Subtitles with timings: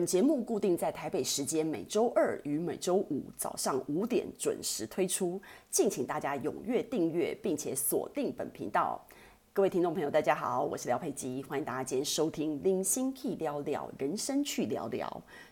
[0.00, 5.38] 本节目固定在台北时间每周二与每周五早上五点准时推出，
[5.70, 9.06] 敬请大家踊跃订阅，并且锁定本频道。
[9.52, 15.06] 各位听众朋友，大家好，我是廖佩吉，欢迎大家今天收听《零星 K 聊聊人生去聊聊》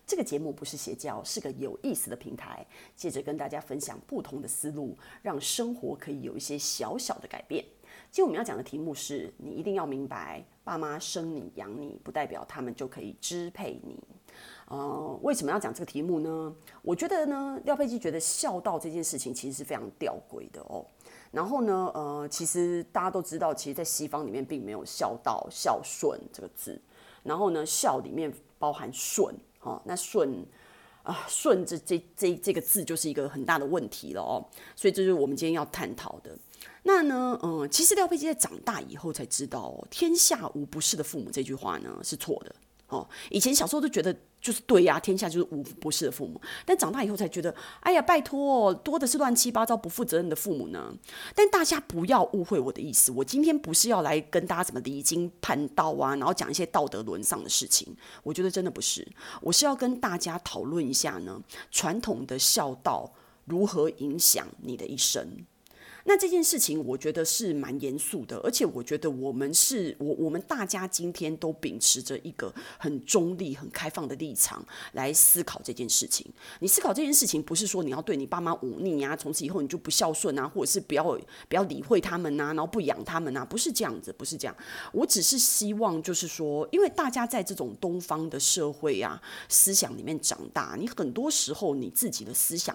[0.06, 7.62] 这个节目，不是邪教，是个有意思的平台，借着跟大家分享不同的思路，让生活可以有一些小小的改变。
[8.10, 14.02] 今天我们要讲的题目是：你一定要明白，爸妈生你养你，不代表他们就可以支配你。
[14.68, 16.54] 呃，为什么要讲这个题目呢？
[16.82, 20.84] 我觉得呢，廖佩基觉得孝道这件事情其实是非常吊诡的哦。
[21.30, 26.80] 然后呢，呃，其实大家都知道，其实，在西方里面并没有孝道、孝顺这个字。
[27.23, 30.45] 然后呢，孝里面包含顺，哦，那顺
[31.02, 34.45] 啊，顺这这这这个字就是一个很大的问题了哦。
[34.76, 36.37] 所以这是我们今天要探讨的。
[36.82, 42.54] 那呢，嗯、其实廖佩基在长大以后才知道，哦，“天下无不是的父母”这句话呢是错的。
[42.88, 46.40] 哦，以前小时候都觉得就是对呀，天下就是无不是的父母。
[46.64, 50.94] 但长大以后才觉得，哎呀，拜托，多的是乱七八糟、不负责任的父母呢。
[51.34, 57.94] 但大家不要误会我的意思，我今天不是要来跟大家怎么离经叛道啊，然后讲一些道德沦丧的事情。
[58.22, 59.06] 我觉得真的不是，
[59.42, 63.12] 我是要跟大家讨论一下呢，传统的孝道
[63.44, 65.44] 如何影响你的一生。
[66.09, 76.25] 那这件事情，我觉得是蛮严肃的，而且我觉得我们是我我们大家今天都秉持着一个很中立、很开放的立场来思考这件事情。
[76.60, 81.04] 你思考这件事情，不是说你要对你爸妈忤逆啊，从此以后你就不孝顺啊，或者是不要
[81.47, 84.56] 不要理会他们啊，然后不养他们啊，不是这样子，不是这样。
[84.94, 89.20] 我只是希望，就是说，因为大家在这种东方的社会啊
[89.50, 92.75] 思想里面长大，你很多时候你自己的思想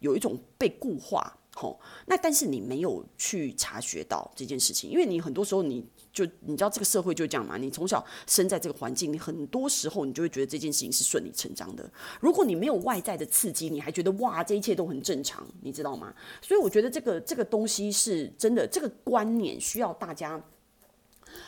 [0.00, 1.38] 有一种被固化。
[1.56, 11.88] 好，那但是你没有去察觉到这件事情，因为你很多时候你就你知道这个社会就这样嘛，你从小生在这个环境，你很多时候你就会觉得这件事情是顺理成章的。
[12.20, 16.12] 如果你没有外在的刺激，你还觉得哇，这一切都很正常，你知道吗？
[16.42, 20.42] 所以我觉得这个这个东西是真的，这个观念需要大家。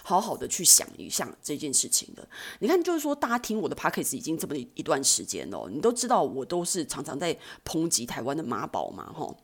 [0.03, 2.27] 好好的去想一下这件事情的，
[2.61, 9.35] 你看，就是说，大家听我的 podcast 已经这么一段时间了，你都知道我都是常常在抨击台湾的妈宝嘛，哈。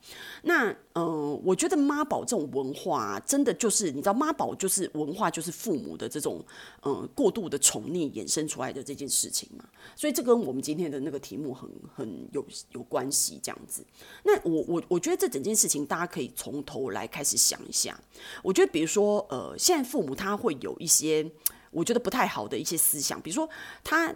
[0.43, 6.43] 那，嗯、我觉得妈宝这种文化，真的就是你知道，妈宝就是文化，就是父母的这种，
[6.83, 9.65] 嗯、过度的宠溺衍生出来的这件事情嘛。
[9.95, 13.85] 所以这跟我们今天的那个题目很很有有关系，这样子。
[14.23, 17.99] 那我我我觉得这整件事情，大家可以从头来开始想一下。
[18.41, 21.29] 我觉得，比如说，呃，现在父母他他会有一些
[21.69, 23.47] 我觉得不太好的一些思想，比如说
[23.83, 24.13] 他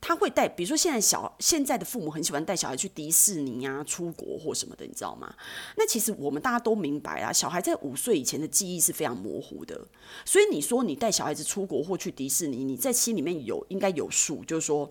[0.00, 5.34] 他会带，比如说现在小现在的父母很喜欢带小孩去迪士尼啊、出国或什么的，你知道吗？
[5.76, 9.88] 那其实我们大家都明白啊，小孩在五岁以前的记忆是非常模糊的，
[10.24, 14.88] 所以你说你带小孩子出国或去迪士尼，你在心里面有应该有数，就是说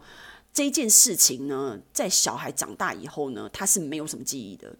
[0.58, 4.76] 这件事情呢，在小孩长大以后呢，他是没有什么记忆的。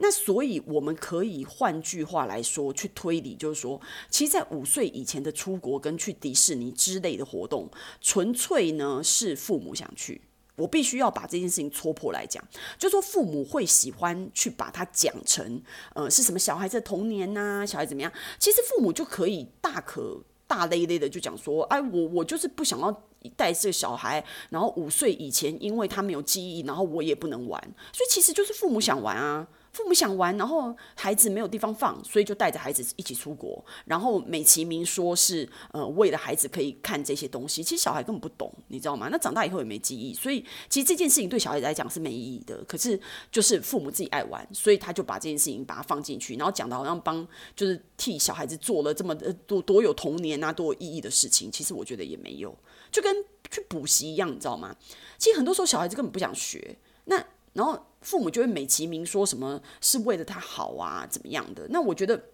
[0.00, 7.70] 那所以我们可以换句话来说，去推理，就是说，其实，在五岁以前的出国跟去迪士尼之类的活动，
[8.00, 10.20] 纯粹呢是父母想去。
[10.56, 12.44] 我必须要把这件事情戳破来讲，
[12.76, 15.62] 就说父母会喜欢去把它讲成，
[15.94, 18.12] 呃，是什么小孩子的童年呐，小孩怎么样？
[18.40, 23.04] 其实父母就可以大可大咧咧的就讲说，哎，我我就是不想要
[23.36, 27.60] 带这个小孩，然后五岁以前因为他没有记忆，然后我也不能玩，
[27.92, 29.46] 所以其实就是父母想玩啊。
[29.72, 39.08] 父母想玩，然后孩子没有地方放，所以就带着孩子一起出国，然后美其名说是呃为了孩子可以看这些东西，其实小孩根本不懂，你知道吗？
[39.12, 42.64] 那长大以后也没记忆，所以其实这件事情对小孩子来讲是没意义的。
[42.64, 42.98] 可是
[43.30, 52.56] 就是父母自己爱玩，所以他就把这件事情把它放进去，然后讲的好像帮就是替小孩子做了这么多多有童年啊多有意义的事情，其实我觉得也没有，
[52.90, 53.14] 就跟
[53.50, 54.74] 去补习一样，你知道吗？
[55.16, 57.24] 其实很多时候小孩子根本不想学，那。
[57.52, 61.66] 然后父母就会美其名说什么是为了他好啊，怎么样的？
[61.70, 62.26] 那我觉得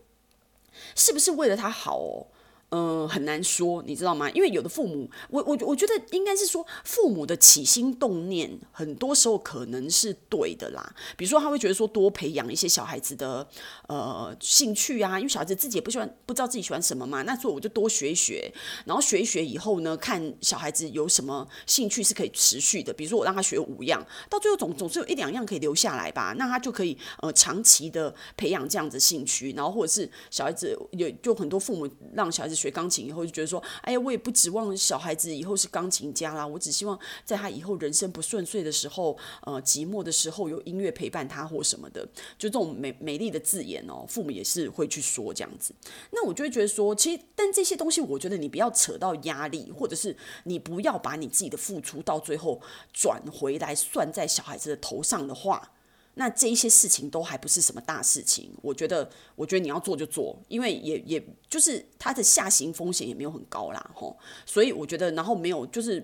[0.95, 2.27] 是不是为了他好哦？
[2.77, 4.29] 嗯、很难说，你知道吗？
[4.33, 10.95] 因为有的父母，我我我觉得应该是说，父母的起心动念，很多时候可能是对的啦。
[11.17, 13.49] 比如说，他会觉得说，多培养一些小孩子的
[13.89, 17.23] 呃兴趣啊，因为小孩子自己也不喜欢，不知道自己喜欢什么嘛。
[17.23, 18.53] 那所以我就多学一学，
[18.85, 22.93] 然后学一学以后呢，看小孩子有什么兴趣是可以持续的。
[22.93, 26.35] 比如说，我让他学五样，到最后总总是有一两样可以留下来吧。
[26.37, 32.66] 那他就可以呃长期的培养这样子兴趣，然后或者是小孩子有就很多父母让小孩子学。
[32.67, 42.05] 学钢琴以后就觉得说，哎呀，我也不指望小孩子以后是钢琴家啦，我只希望在他以后人生不顺遂的时候，呃，寂寞的时候有音乐陪伴他或什么的，
[42.37, 45.73] 就这种美美丽的字眼哦，父母也是会去说这样子。
[46.11, 52.61] 那我就会觉得说，其实但这些东西，我觉得你不要扯到压力，或者是你不要把你自己的付出到最后
[52.93, 55.73] 转回来算在小孩子的头上的话。
[56.19, 64.17] 那这一些事情都还不是什么大事情，我觉得，我觉得你要做就做，因为也也就是它的下行风险也没有很高啦，吼，
[64.47, 66.03] 所以我觉得，然后没有就是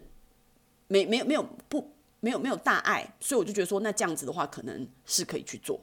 [0.88, 5.80] 没没有没有不没有没有大碍，所以我就觉得说，那这样子的话，可能是可以去做。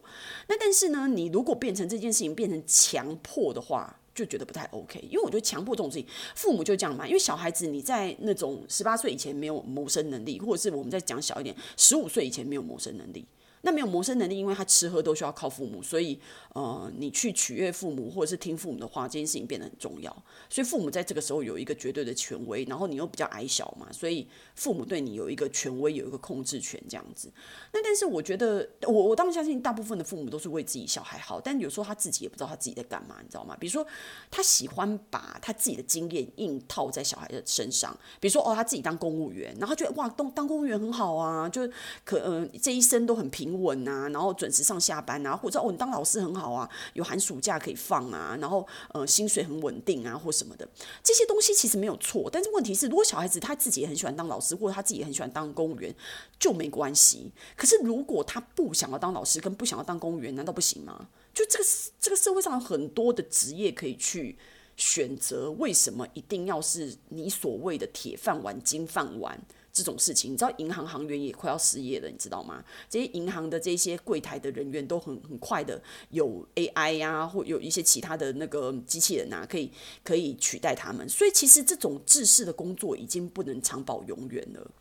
[0.48, 6.06] 那但是呢，你如果变成这件事情变成强迫的话，就觉得不太 OK，因为我觉得强迫这种事情，
[6.36, 13.25] 父母就这样嘛，因为小孩子你在那种十八岁以前没有谋生能力，或者是我们再讲小一点，十五岁以前没有谋生能力。
[13.62, 16.20] 那没有谋生能力，因为他吃喝都需要靠父母，所以
[16.54, 20.12] 呃，你去取悦父母或者是听父母的话，这件事情变得很重要。
[20.50, 27.32] 所以父母在这个时候有一个绝对的权威，然后你又比较矮小嘛，所以父母对你有一个权威，有一个控制权这样子。
[27.74, 33.56] 那但是我觉得，我我当然相信大部分的父母都是为自己小孩好，但有时候他自己也不知道他自己在干嘛，你知道吗？
[33.60, 33.86] 比如说
[34.32, 41.70] 他喜欢把他自己的经验硬套在小孩的身上，比如说哦，他自己当公务员，然后觉得哇，当当公务员很好啊，就
[42.06, 50.68] 可嗯、这一生都很平稳啊，然后准时上下班啊，或者哦，你当老师很好啊，有寒暑假可以放啊，然后呃，薪水很稳定啊，或什么的，
[51.04, 55.94] 这些东西其实没有错，但是问题是，如果小孩子他自己也很喜欢当老师，或者他自己也很喜欢当公务员，
[56.40, 57.31] 就没关系。
[57.56, 61.07] 可是如果他不想要当老师，跟不想要当公务员，难道不行吗？
[61.34, 61.66] 就这个
[62.00, 64.38] 这个社会上很多的职业可以去
[64.75, 69.40] 选择，为什么一定要是你所谓的铁饭碗、金饭碗
[69.71, 70.33] 这种事情？
[70.33, 72.63] 你知道银行行员也快要失业了，你知道吗？
[72.89, 79.71] 这些银行的这些柜台的人员都很很快的有 AI 呀、啊，或有一些其他的那个机器人啊，可以
[80.04, 81.07] 可以取代他们。
[81.07, 84.71] 所以其实这种制式的工作已经不能长保永远了。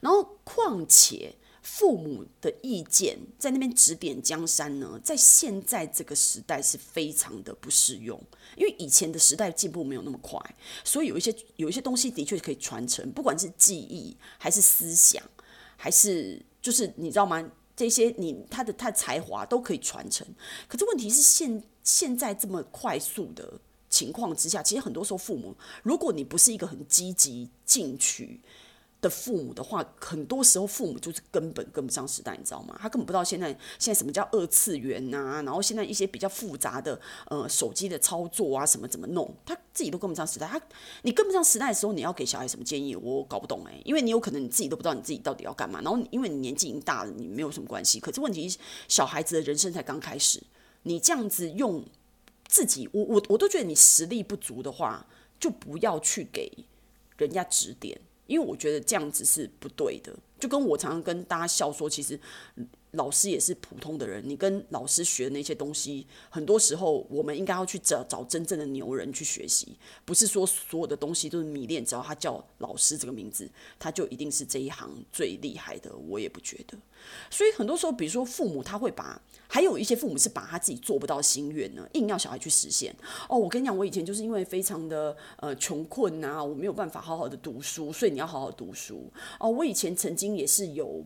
[0.00, 1.34] 然后，况且
[1.64, 8.22] 父母的意见在那边指点江山呢，在现在这个时代是非常的不适用，
[8.54, 10.38] 因为以前的时代进步没有那么快，
[10.84, 15.22] 所以有一些有一些东西的确可以传承，不管是记忆还是思想，
[15.78, 17.50] 还是就是你知道吗？
[17.74, 20.26] 这些你他的他的才华都可以传承。
[20.68, 23.58] 可是问题是现现在这么快速的
[23.88, 28.42] 情况之下，其实很多时候父母，如果你不是一个很积极进取。
[29.04, 32.74] 的父母的话，很多时候父母就是根本跟不上时代，你知道吗？
[32.80, 33.48] 他根本不知道现在
[33.78, 36.98] 现在什么叫二次元呐、啊，然后现在一些比较复杂的
[37.28, 40.46] 呃手机的操作啊，什么怎么弄，他自己都跟不上时代。
[40.46, 40.58] 他
[41.02, 42.96] 你跟不上时代的时候，你要给小孩什么建议？
[42.96, 45.82] 我搞不懂诶、因为你有可能你自己都不知道你自己到底要干嘛。
[45.82, 48.00] 然后因为你年纪已经大了，你没有什么关系。
[48.00, 48.50] 可是问题，
[48.88, 50.42] 小孩子的人生才刚开始，
[50.84, 51.84] 你这样子用
[52.48, 55.06] 自己，我我我都觉得你实力不足的话，
[55.38, 56.50] 就不要去给
[57.18, 58.00] 人家指点。
[58.26, 62.18] 因为我觉得这样子是不对的，就跟我常常跟大家笑说，其实
[62.94, 73.48] 老师也是普通的人，你跟老师学的那些东西，很多时候我们应该要去找找真正的牛人去学习，不是说所有的东西都是迷恋，只要他叫老师这个名字，
[73.78, 76.76] 他就一定是这一行最厉害的，我也不觉得。
[77.30, 82.94] 所以很多时候，比如说父母他会把，还有一些父母是把他自己做不到心愿呢，硬要小孩去实现。
[83.28, 89.10] 哦，我跟你讲，我以前就是因为非常的呃穷困呐，我没有办法好好的读书，所以你要好好读书。
[89.38, 91.04] 哦，我以前曾经也是有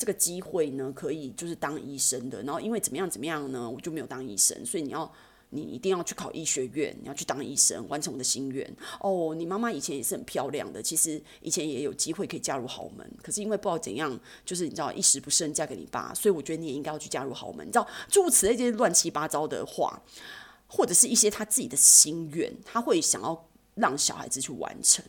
[0.00, 5.12] 这个机会呢，可以就是当医生的，然后因为怎么样怎么样呢，我就没有当医生，所以你要。
[5.52, 8.64] 你一定要去考医学院，你要去当医生，完成我的心愿。
[9.00, 17.66] 哦，你妈妈以前也是很漂亮的，其实以前也有机会可以嫁入豪门，可是因为不知道怎样，就是你知道一时不慎嫁给你爸，所以我觉得你也应该要去嫁入豪门。
[17.66, 20.00] 你知道诸如此类这些乱七八糟的话，
[20.68, 25.04] 或者是一些他自己的心愿，他会想要让小孩子去完成。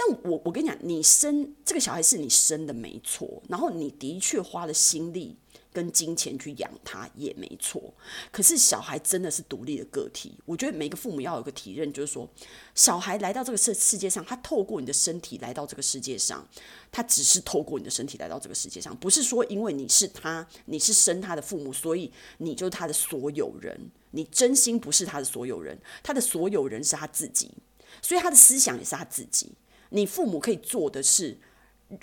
[0.00, 5.36] 但我我跟你讲，你生这个小孩是你生的没错，然后你的确花了心力。
[5.72, 7.94] 跟金钱去养他也没错，
[8.32, 10.34] 可是小孩真的是独立的个体。
[10.44, 12.28] 我觉得每个父母要有个体认，就是说，
[12.74, 16.44] 小孩来到这个世世界上，他透过你的身体来到这个世界上，
[16.90, 23.92] 他只是透过你的身体来到这个世界上，不是说因为你是他，你是生他的父母，所以你就是他的所有人。
[24.10, 27.48] 你真心不是他的所有人，他的所有人是他自己，
[28.02, 29.52] 所以他的思想也是他自己。
[29.90, 31.38] 你父母可以做的是。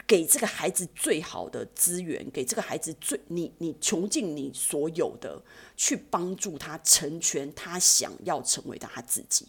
[0.05, 5.41] 给这个孩子最好的资源，给这个孩子最你你穷尽你所有的
[5.77, 9.47] 去帮助他成全他想要成为的他自己，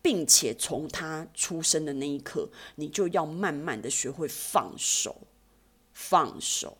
[0.00, 5.22] 并且从他出生的那一刻，你就要慢慢的学会放手，
[5.92, 6.78] 放手。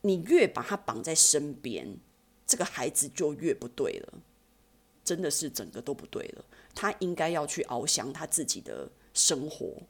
[0.00, 1.98] 你越把他绑在身边，
[2.44, 4.14] 这个孩子就越不对了。
[5.04, 6.44] 真的是整个都不对了。
[6.74, 9.80] 他应该要去翱翔他自己的生活，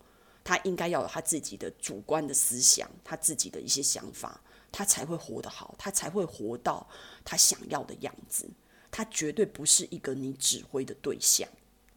[0.49, 4.41] 他应该要有他自己的主观的思想，他自己的一些想法，
[4.73, 6.89] 他才会活得好，他才会活到
[7.23, 8.49] 他想要的样子。
[8.91, 11.47] 他绝对不是一个你指挥的对象。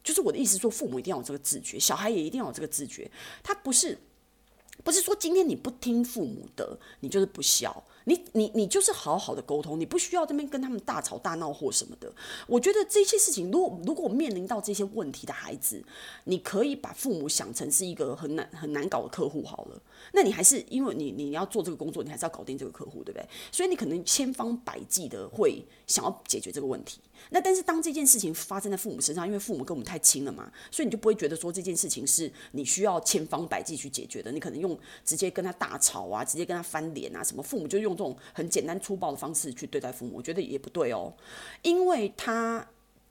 [0.04, 3.10] 就是我的意思说，父母一定要有这个自觉，小孩也一定要有这个自觉。
[3.42, 3.98] 他不是，
[4.84, 7.82] 不是说今天你不听父母的，你就是不孝。
[8.04, 12.12] 你你你就是好好的沟通，你不需要这边跟他们大吵大闹或什么的。
[12.46, 15.82] 我觉得这些事情，如果如果面临到这些问题的孩子，
[16.24, 19.80] 你可以把父母想成是一个很难很难搞的客户好了。
[20.12, 23.26] 那你还是因为你你要做这个工作，你还是要搞定这个客户，对不对？
[23.50, 27.00] 所以你可能千方百计的会想要解决这个问题。
[27.30, 34.32] 那但是当这件事情发生在父母身上，因为父母跟我们太亲了嘛，所以你就不会觉得说这件事情是你需要千方百计去解决的。
[34.32, 41.12] 你可能用直接跟他大吵啊，直接跟他翻脸啊，什么父母就用这种很简单粗暴的方式去对待父母，我觉得也不对哦。
[41.62, 42.66] 因为他，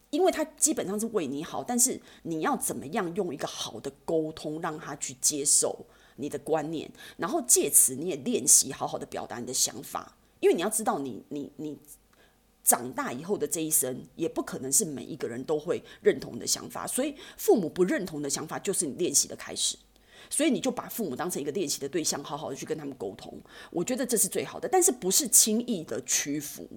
[0.09, 5.85] 因为他基本上是为你好，但是你要怎么样用一个好的沟通让他去接受
[6.15, 11.77] 你的观念，然后借此你也练习好好的表达你的想法，因为你要知道你，你你。
[12.63, 19.75] 长大以后的这一生，也不可能是每一个人都会认同你的想法，所以父母不认同的想法就是你练习的开始，
[20.29, 26.67] 所以你就把父母当成一个练习的对象，好好的去跟他们沟通，我觉得这是最好的，但是不是轻易的屈服。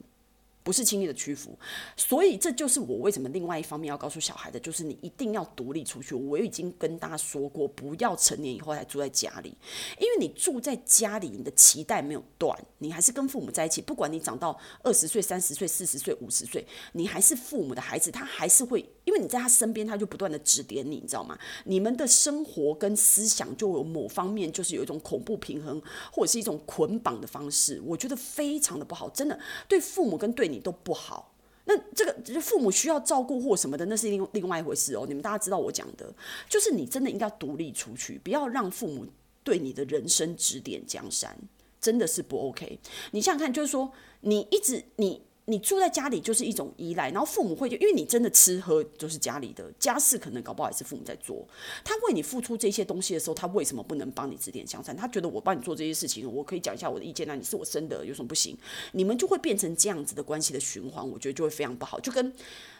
[0.62, 1.54] 不是轻易的屈服，
[1.94, 6.14] 所以这就是我为什么另外一方面要告诉小孩的，就是你一定要独立出去。
[6.14, 9.54] 我已经跟大家说过，不要成年以后还住在家里，
[9.98, 13.82] 因为你住在家里，你的脐带没有断，你还是跟父母在一起。
[13.82, 21.38] 不管你长到二十岁、三十岁、四十岁、五十岁，你还是父母的孩子，他还是会，因为你在他身边，他就不断的指点你，你知道吗？
[21.66, 25.80] 你们的生活跟思想就有某方面就是有一种恐怖平衡，
[26.10, 30.54] 或者是一种捆绑的方式，我觉得非常的不好，真的对父母跟对你。
[30.64, 31.34] 都不好，
[31.66, 35.04] 那这个父母需要照顾或什么的，那是另另外一回事哦。
[35.06, 36.10] 你们大家知道我讲的，
[36.48, 39.06] 就是你真的应该独立出去，不要让父母
[39.42, 41.36] 对你的人生指点江山，
[41.78, 42.78] 真的是不 OK。
[43.10, 45.20] 你想想看，就是说你一直你。
[45.46, 51.46] 你住在家里就是一种依赖，然后父母会就因为你真的吃喝就是家里的家事，可能搞不好也是父母在做。
[51.84, 54.96] 他为你付出这些东西的时候，他为什么不能帮你指点江山？
[54.96, 58.56] 他觉得我帮你做这些事情，我可以讲一下我的意见，那你是我生的，有什么不行？
[58.92, 62.00] 你们就会变成这样子的关系的循环，我觉得就会非常不好。
[62.00, 62.32] 就跟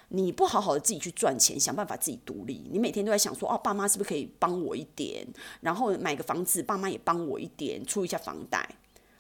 [0.09, 5.27] 你不好好的自己去赚钱，想办法自己独立，你每天都在想说，哦，爸妈是不是可以帮我一点？
[5.61, 8.67] 然后买个房子，爸妈也帮我一点，出一下房贷，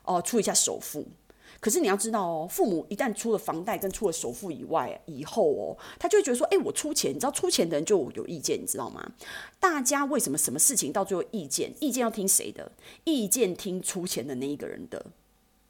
[0.05, 1.07] 哦，出一下首付。
[1.64, 9.12] 可是你要知道哦，父母一旦出了房贷跟出了首付以外以后哦，他就会觉得说，哎，我出钱，你知道出钱的人就有意见，你知道吗？
[9.59, 12.71] 大家为什么什么事情到最后意见，意见要听谁的？
[13.04, 15.06] 意见听出钱的那一个人的。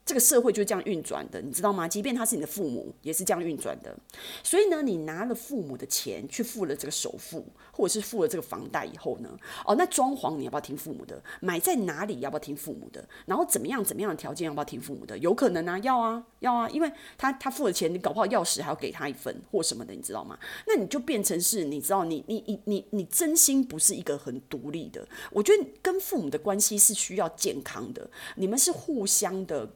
[0.07, 1.89] 这个社会就是这样运转的，你知道吗？
[1.89, 3.97] 即便他是你的父母，也是这样运转的。
[4.43, 9.31] 所以呢，你拿了父母的钱去付了这个首付，或者是付了这个房贷以后呢，
[9.65, 11.23] 哦，那装潢你要不要听父母的？
[11.41, 13.03] 买在哪里要不要听父母的？
[13.25, 15.17] 然后怎么样怎么样的条件要不要听父母的？
[15.17, 20.39] 有可能啊，要啊，要啊，因为他他付了钱，你搞不好钥匙还要给他一份或什么的，你知道吗？
[20.67, 25.09] 那你就变成是，你知道，你你你你你真心不是一个很独立的。
[25.31, 29.71] 我觉得跟父母的关系是需要健康的，你们是互相的。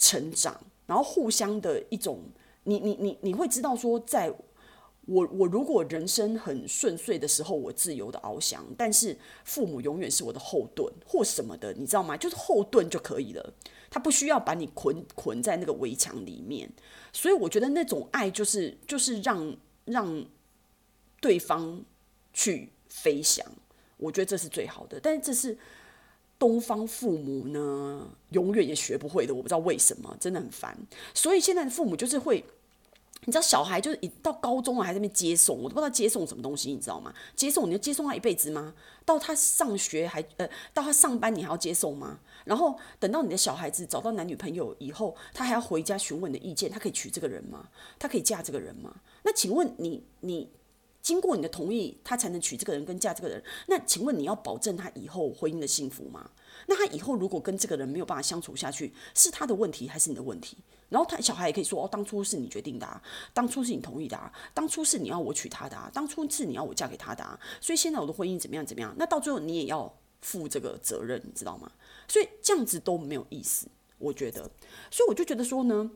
[0.00, 2.22] 成长，然后互相的一种，
[2.64, 4.32] 你你你你会知道说，在
[5.04, 9.14] 我我如果人生很顺遂的时候，我自由的翱翔，但是
[9.44, 12.16] 父母永远是我的后盾或什么的，你知道吗？
[12.16, 13.52] 就是后盾就可以了，
[13.90, 16.70] 他不需要把你捆捆在那个围墙里面。
[17.12, 19.54] 所以我觉得那种爱就是就是让
[19.84, 20.24] 让
[21.20, 21.84] 对方
[22.32, 23.46] 去飞翔，
[23.98, 24.98] 我觉得这是最好的。
[24.98, 25.58] 但是这是。
[26.40, 30.74] 东方父母呢，永远也学不会的，我不知道为什么，真的很烦。
[31.12, 32.42] 所以现在的父母就是会，
[33.26, 37.12] 你知道，小孩就是一到高中了还在那边接送，我都不知道接送什么东西，你知道吗？
[37.36, 38.74] 接送你要接送他一辈子吗？
[39.04, 42.18] 到他上学还呃，到他上班你还要接送吗？
[42.46, 47.68] 然后等到你的小孩子找到男女朋友以后，他还要回家询问你的意见，他可以娶这个人吗？
[47.98, 48.96] 他可以嫁这个人吗？
[49.24, 50.48] 那请问你你？
[51.02, 53.42] 经过你的同意，他才能娶这个人跟嫁这个人。
[53.66, 56.30] 那请问你要保证他以后婚姻的幸福吗？
[56.66, 60.58] 那他以后如果跟这个人没有办法相处下去，是他的问题还是你的问题？
[60.88, 63.00] 然后他小孩也可以说：“哦，当初是你决定的啊，
[63.32, 67.38] 当初是你同意的啊，当初是你要我娶她的啊，当初是你要我嫁给他的啊。
[67.60, 68.94] 所以现在我的婚姻怎么样怎么样？
[68.98, 71.70] 那到最后你也要负这个责任，你知道吗？
[72.08, 74.50] 所以这样子都没有意思，我觉得。
[74.90, 75.90] 所以我就觉得说呢，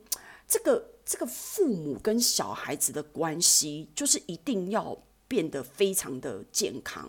[0.47, 0.94] 这个。
[1.05, 4.97] 这个父母跟小孩子的关系，就是一定要
[5.27, 7.07] 变得非常的健康。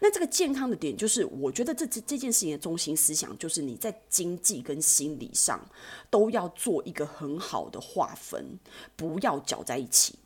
[0.00, 5.62] 那这个健康的点，就是我觉得这这这件事情的中心思想，就是你在经济跟心理上
[6.08, 8.58] 都要做一个很好的划分，
[8.96, 10.18] 不要搅在一起。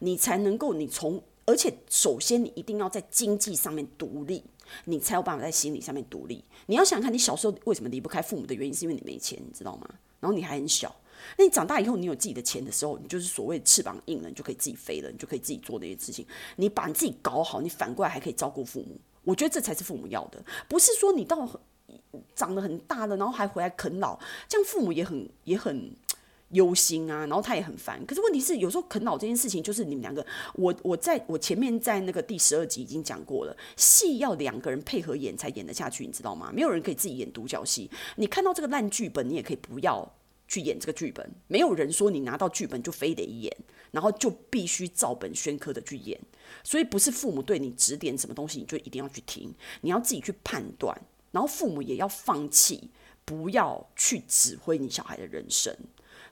[0.00, 4.44] 你才能够你从，而且首先你一定要在经济上面独立，
[4.84, 6.44] 你才有办法在心理上面独立。
[6.66, 9.88] 你要想想看，你小时候为什么离不开父母的原因，是因为你没钱，你知道吗？
[10.20, 10.94] 然后你还很小。
[11.36, 16.26] 那你长大以后，你有自己的钱的时候，你就是所谓翅膀硬了，你就可以自己飞了，你就可以自己做那些事情。
[16.56, 18.96] 你把你自己搞好，你反过来还可以照顾父母。
[19.24, 21.46] 我觉得这才是父母要的，不是说你到
[22.34, 25.94] 长得很大了，然后还回来啃老，这样父母也很也很
[26.52, 28.02] 忧心啊，然后他也很烦。
[28.06, 36.50] 可是问题是，有时候啃老这件事情，就是你们两个，我我在我前面在那个第十二集已经讲过了，戏要两个人配合演才演得下去，你知道吗？
[36.50, 37.90] 没有人可以自己演独角戏。
[38.16, 40.10] 你看到这个烂剧本，你也可以不要。
[40.48, 43.54] 去演这个剧本，没有人说你拿到剧本就非得演，
[43.92, 46.18] 然后就必须照本宣科的去演。
[46.64, 50.98] 所以不是父母对你指点什么东西，你就一定要去听，你要自己去判断。
[51.30, 52.90] 然后父母也要放弃，
[53.26, 55.76] 不要去指挥你小孩的人生。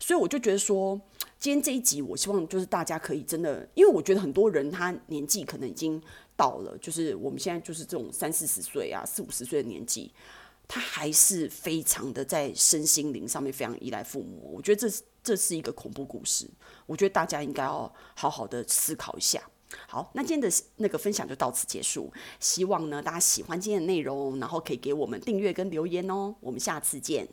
[0.00, 0.98] 所以我就觉得说，
[1.38, 6.02] 今天这一集，我希望就是大家可以真的，因为我觉得很多人他年纪可能已经
[6.34, 10.10] 到了，就是我们现在就是这种三四十岁啊、四五十岁的年纪。
[10.68, 16.48] 他还是非常的在身心灵上面非常依赖父母，我觉得这这是一个恐怖故事，
[16.86, 19.42] 我觉得大家应该要好好的思考一下。
[19.88, 27.28] 好，那今天的那个分享就到此结束，希望呢大家喜欢今天的内容，然后可以给我们订阅跟留言哦，我们下次见。